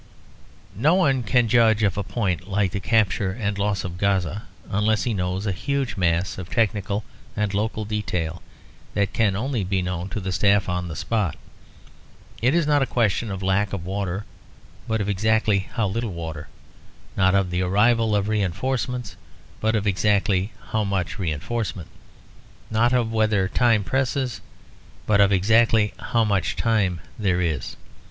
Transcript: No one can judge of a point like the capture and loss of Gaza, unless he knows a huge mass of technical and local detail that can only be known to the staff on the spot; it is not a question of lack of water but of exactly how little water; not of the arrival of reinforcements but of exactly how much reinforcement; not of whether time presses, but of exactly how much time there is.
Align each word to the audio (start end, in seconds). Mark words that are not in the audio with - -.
No 0.75 0.95
one 0.95 1.21
can 1.21 1.47
judge 1.47 1.83
of 1.83 1.95
a 1.95 2.01
point 2.01 2.47
like 2.49 2.71
the 2.71 2.79
capture 2.79 3.29
and 3.29 3.55
loss 3.59 3.83
of 3.83 3.99
Gaza, 3.99 4.45
unless 4.67 5.03
he 5.03 5.13
knows 5.13 5.45
a 5.45 5.51
huge 5.51 5.95
mass 5.95 6.39
of 6.39 6.49
technical 6.49 7.03
and 7.37 7.53
local 7.53 7.85
detail 7.85 8.41
that 8.95 9.13
can 9.13 9.35
only 9.35 9.63
be 9.63 9.83
known 9.83 10.09
to 10.09 10.19
the 10.19 10.31
staff 10.31 10.67
on 10.67 10.87
the 10.87 10.95
spot; 10.95 11.35
it 12.41 12.55
is 12.55 12.65
not 12.65 12.81
a 12.81 12.87
question 12.87 13.29
of 13.29 13.43
lack 13.43 13.73
of 13.73 13.85
water 13.85 14.25
but 14.87 15.01
of 15.01 15.07
exactly 15.07 15.67
how 15.73 15.87
little 15.87 16.13
water; 16.13 16.47
not 17.15 17.35
of 17.35 17.51
the 17.51 17.61
arrival 17.61 18.15
of 18.15 18.27
reinforcements 18.27 19.15
but 19.59 19.75
of 19.75 19.85
exactly 19.85 20.51
how 20.69 20.83
much 20.83 21.19
reinforcement; 21.19 21.89
not 22.71 22.91
of 22.91 23.11
whether 23.11 23.47
time 23.47 23.83
presses, 23.83 24.41
but 25.05 25.21
of 25.21 25.31
exactly 25.31 25.93
how 25.99 26.23
much 26.25 26.55
time 26.55 27.01
there 27.19 27.39
is. 27.39 27.75